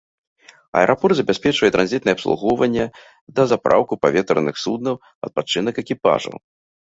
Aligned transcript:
Аэрапорт 0.79 1.15
забяспечвае 1.19 1.69
транзітнае 1.75 2.13
абслугоўванне, 2.17 2.85
дазапраўку 3.39 3.93
паветраных 4.05 4.55
суднаў, 4.65 4.95
адпачынак 5.27 5.75
экіпажаў. 5.85 6.35